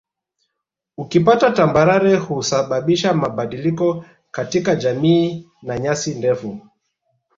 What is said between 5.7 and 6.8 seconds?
nyasi ndefu